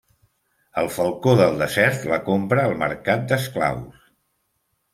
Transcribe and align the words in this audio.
El 0.81 0.87
Falcó 0.95 1.35
del 1.41 1.59
Desert 1.63 2.09
la 2.13 2.19
compra 2.31 2.65
al 2.71 2.75
mercat 2.87 3.29
d’esclaus. 3.33 4.05